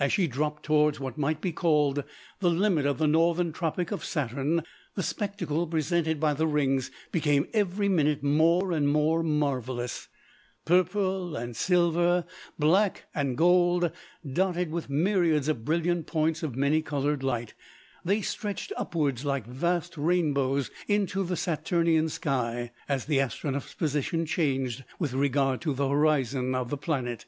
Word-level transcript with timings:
As 0.00 0.12
she 0.12 0.26
dropped 0.26 0.64
towards 0.64 0.98
what 0.98 1.16
might 1.16 1.40
be 1.40 1.52
called 1.52 2.02
the 2.40 2.50
limit 2.50 2.84
of 2.84 2.98
the 2.98 3.06
northern 3.06 3.52
tropic 3.52 3.92
of 3.92 4.04
Saturn, 4.04 4.64
the 4.96 5.04
spectacle 5.04 5.68
presented 5.68 6.18
by 6.18 6.34
the 6.34 6.48
rings 6.48 6.90
became 7.12 7.46
every 7.54 7.88
minute 7.88 8.24
more 8.24 8.72
and 8.72 8.88
more 8.88 9.22
marvellous 9.22 10.08
purple 10.64 11.36
and 11.36 11.54
silver, 11.54 12.24
black 12.58 13.04
and 13.14 13.38
gold, 13.38 13.92
dotted 14.28 14.72
with 14.72 14.90
myriads 14.90 15.46
of 15.46 15.64
brilliant 15.64 16.08
points 16.08 16.42
of 16.42 16.56
many 16.56 16.82
coloured 16.82 17.22
light, 17.22 17.54
they 18.04 18.20
stretched 18.20 18.72
upwards 18.76 19.24
like 19.24 19.46
vast 19.46 19.96
rainbows 19.96 20.72
into 20.88 21.22
the 21.22 21.36
Saturnian 21.36 22.08
sky 22.08 22.72
as 22.88 23.04
the 23.04 23.18
Astronef's 23.20 23.74
position 23.74 24.26
changed 24.26 24.82
with 24.98 25.12
regard 25.12 25.60
to 25.60 25.72
the 25.72 25.86
horizon 25.88 26.52
of 26.52 26.68
the 26.68 26.76
planet. 26.76 27.26